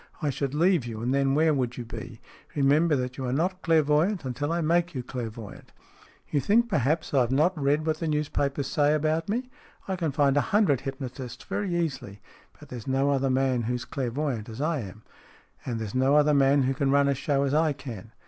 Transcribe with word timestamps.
I 0.19 0.31
should 0.31 0.55
leave 0.55 0.83
you, 0.87 0.99
and 1.03 1.13
then 1.13 1.35
where 1.35 1.53
would 1.53 1.77
you 1.77 1.85
be? 1.85 2.19
Remember 2.55 2.95
that 2.95 3.19
you 3.19 3.25
are 3.27 3.31
not 3.31 3.61
clairvoyant 3.61 4.25
until 4.25 4.51
I 4.51 4.59
make 4.59 4.95
you 4.95 5.03
clairvoyant."" 5.03 5.71
You 6.31 6.39
think, 6.39 6.67
perhaps, 6.67 7.13
I 7.13 7.19
have 7.21 7.31
not 7.31 7.55
read 7.55 7.85
what 7.85 7.99
the 7.99 8.07
newspapers 8.07 8.65
say 8.65 8.95
about 8.95 9.29
me? 9.29 9.51
I 9.87 9.95
can 9.95 10.11
find 10.11 10.35
a 10.37 10.41
hundred 10.41 10.81
hypnotists 10.81 11.43
very 11.43 11.75
easily. 11.75 12.19
But 12.59 12.69
there 12.69 12.77
is 12.79 12.87
no 12.87 13.11
other 13.11 13.29
man 13.29 13.61
who's 13.61 13.85
clairvoyant 13.85 14.49
as 14.49 14.59
I 14.59 14.79
am."" 14.79 15.03
And 15.67 15.79
there 15.79 15.85
is 15.85 15.93
no 15.93 16.15
other 16.15 16.33
man 16.33 16.63
who 16.63 16.73
can 16.73 16.89
run 16.89 17.07
a 17.07 17.13
show 17.13 17.43
as 17.43 17.53
I 17.53 17.71
can. 17.71 18.11